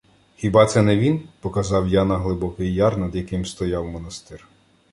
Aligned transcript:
—Хіба 0.35 0.65
це 0.65 0.81
не 0.81 0.97
він?— 0.97 1.27
показав 1.41 1.87
я 1.87 2.05
на 2.05 2.17
глибокий 2.17 2.73
яр, 2.73 2.97
над 2.97 3.15
яким 3.15 3.45
стояв 3.45 3.85
монастир. 3.87 4.47